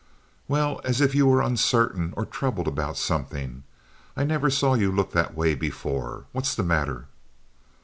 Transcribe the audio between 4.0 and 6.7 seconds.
I never saw you look that way before. What's the